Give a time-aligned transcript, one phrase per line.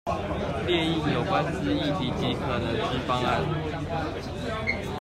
[0.65, 3.45] 列印有關之議題及可能之方案